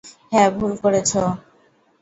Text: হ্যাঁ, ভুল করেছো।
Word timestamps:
হ্যাঁ, 0.31 0.49
ভুল 0.51 0.73
করেছো। 0.83 1.21